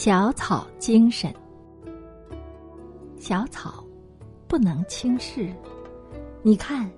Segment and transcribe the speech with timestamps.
[0.00, 1.28] 小草精神。
[3.18, 3.82] 小草
[4.46, 5.52] 不能轻视。
[6.40, 6.88] 你看，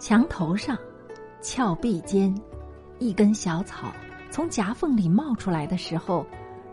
[0.00, 0.76] 墙头上、
[1.40, 2.34] 峭壁间，
[2.98, 3.92] 一根小草
[4.28, 6.26] 从夹缝里冒出来的时候，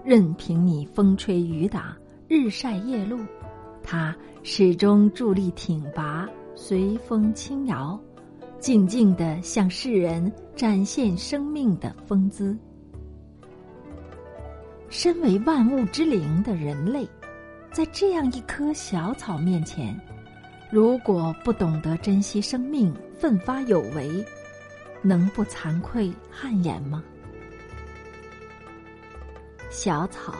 [0.03, 1.95] 任凭你风吹雨打、
[2.27, 3.19] 日晒夜露，
[3.83, 7.99] 它始终伫立挺拔，随风轻摇，
[8.59, 12.57] 静静的向世人展现生命的风姿。
[14.97, 17.05] 身为万物之灵的人类，
[17.69, 19.93] 在这样一棵小草面前，
[20.71, 24.25] 如果不懂得珍惜生命、奋发有为，
[25.01, 27.03] 能不惭愧汗颜吗？
[29.69, 30.33] 小草，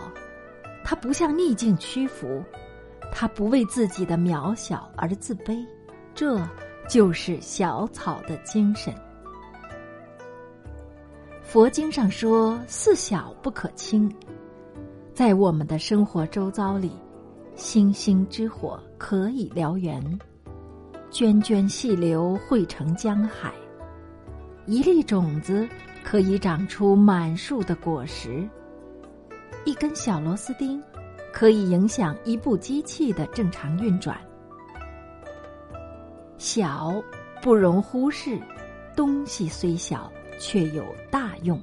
[0.86, 2.42] 它不向逆境屈服，
[3.12, 5.68] 它不为自己的渺小而自卑，
[6.14, 6.42] 这
[6.88, 8.96] 就是小草的精神。
[11.44, 14.10] 佛经上说：“四小不可轻。”
[15.16, 16.92] 在我们的生活周遭里，
[17.56, 20.04] 星星之火可以燎原，
[21.10, 23.54] 涓涓细流汇成江海。
[24.66, 25.66] 一粒种子
[26.04, 28.46] 可以长出满树的果实，
[29.64, 30.84] 一根小螺丝钉
[31.32, 34.20] 可以影响一部机器的正常运转。
[36.38, 37.02] 小
[37.42, 38.38] 不容忽视，
[38.98, 41.58] 东西虽小，却有大用，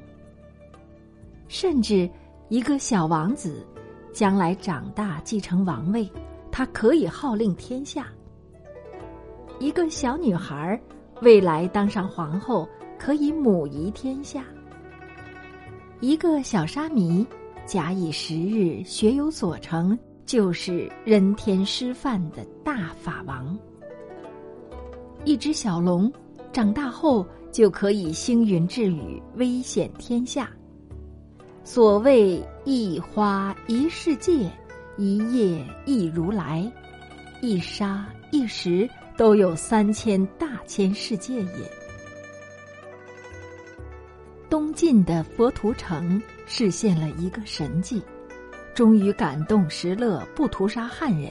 [1.48, 2.08] 甚至。
[2.52, 3.66] 一个小王子，
[4.12, 6.06] 将来长大继承王位，
[6.50, 8.02] 他可以号令天下；
[9.58, 10.78] 一个小女孩
[11.22, 14.42] 未来当上皇后，可以母仪天下；
[16.00, 17.26] 一个小沙弥，
[17.64, 23.56] 假以时日，学有所成，就是人天师范的大法王；
[25.24, 26.12] 一只小龙，
[26.52, 30.50] 长大后就可以星云致雨，威显天下。
[31.64, 34.50] 所谓一花一世界，
[34.96, 36.70] 一叶一如来，
[37.40, 41.72] 一沙一石都有三千大千世界也。
[44.50, 48.02] 东晋的佛图澄实现了一个神迹，
[48.74, 51.30] 终于感动石勒不屠杀汉人。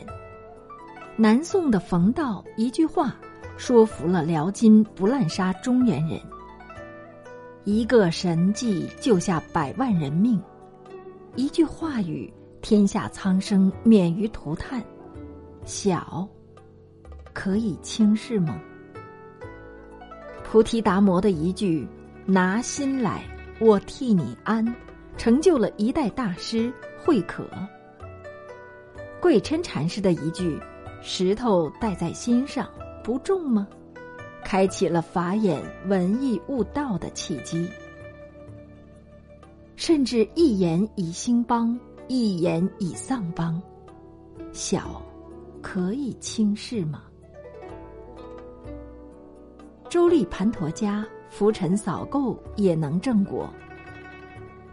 [1.17, 3.15] 南宋的冯道一句话，
[3.57, 6.19] 说服了辽金不滥杀中原人。
[7.63, 10.41] 一个神迹救下百万人命，
[11.35, 14.83] 一句话语，天下苍生免于涂炭。
[15.63, 16.27] 小，
[17.33, 18.59] 可以轻视吗？
[20.43, 21.87] 菩提达摩的一句
[22.25, 23.23] “拿心来，
[23.59, 24.65] 我替你安”，
[25.15, 27.47] 成就了一代大师慧可。
[29.21, 30.59] 贵琛禅师的一句
[31.03, 32.67] “石头戴在心上，
[33.03, 33.67] 不重吗？”
[34.51, 37.69] 开启了法眼文艺悟道的契机，
[39.77, 41.79] 甚至一言以兴邦，
[42.09, 43.61] 一言以丧邦，
[44.51, 45.01] 小
[45.61, 47.03] 可以轻视吗？
[49.87, 53.49] 周立盘陀家浮尘扫垢也能正果。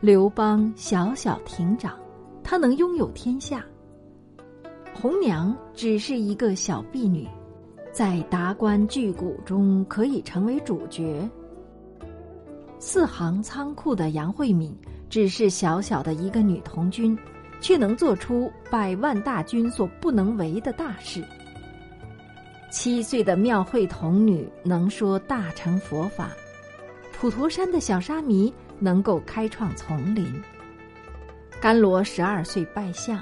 [0.00, 1.96] 刘邦小小亭长，
[2.42, 3.64] 他能拥有天下。
[4.92, 7.28] 红娘只是一个小婢女。
[7.98, 11.28] 在达官巨贾中可以成为主角。
[12.78, 14.72] 四行仓库的杨慧敏
[15.10, 17.18] 只是小小的一个女童军，
[17.60, 21.24] 却能做出百万大军所不能为的大事。
[22.70, 26.30] 七岁的庙会童女能说大乘佛法，
[27.12, 30.24] 普陀山的小沙弥能够开创丛林。
[31.60, 33.20] 甘罗十二岁拜相，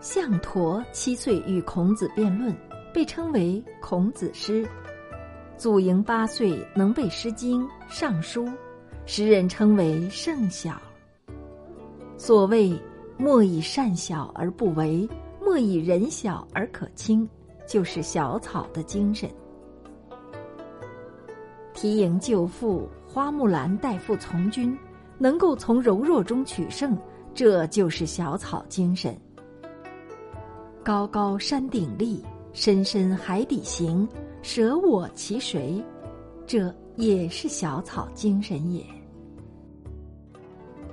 [0.00, 2.56] 象陀七岁与孔子辩论。
[2.92, 4.68] 被称为孔子师，
[5.56, 8.44] 祖莹八岁能背《诗经》《尚书》，
[9.06, 10.80] 时人称为圣小。
[12.18, 12.78] 所谓
[13.16, 15.08] “莫以善小而不为，
[15.40, 17.26] 莫以人小而可轻”，
[17.66, 19.28] 就是小草的精神。
[21.72, 24.78] 提营救父，花木兰代父从军，
[25.16, 26.96] 能够从柔弱中取胜，
[27.32, 29.18] 这就是小草精神。
[30.84, 32.22] 高高山顶立。
[32.52, 34.06] 深深海底行，
[34.42, 35.82] 舍我其谁？
[36.46, 38.84] 这也是小草精神也。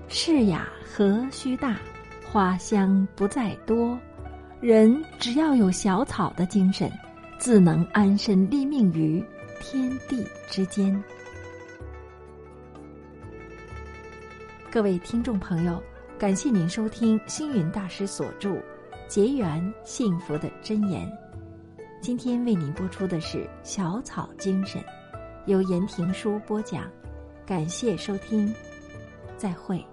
[0.08, 1.78] 世呀，何须大？
[2.32, 4.00] 花香不在多。
[4.62, 6.90] 人只要有小草的精神，
[7.38, 9.24] 自能安身立命于
[9.60, 11.04] 天地之间。
[14.72, 15.82] 各位听众朋友，
[16.18, 18.50] 感谢您收听星云大师所著
[19.08, 21.06] 《结缘幸福的真言》。
[22.01, 24.81] 今天为您播出的是《小草精神》，
[25.48, 26.90] 由言庭书播讲，
[27.46, 28.54] 感谢收听，
[29.36, 29.86] 再会。